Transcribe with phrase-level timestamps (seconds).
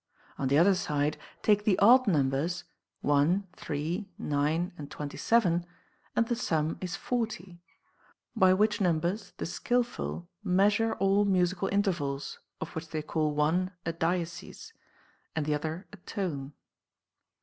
[0.39, 2.63] On the other side, take the odd numbers,
[3.01, 5.63] 1, 3, 9, and 27,
[6.15, 7.61] and the sum is 40;
[8.35, 13.93] by which numbers the skilful measure all musical intervals, of which they call one a
[13.93, 14.73] diesis,
[15.35, 16.53] and the other a tone.